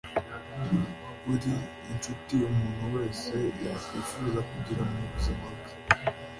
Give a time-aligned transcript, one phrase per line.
[1.33, 1.53] uri
[1.91, 5.71] inshuti umuntu wese yakwifuza kugira mu buzima bwe